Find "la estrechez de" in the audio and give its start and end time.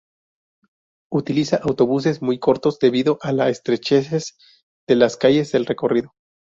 3.33-4.95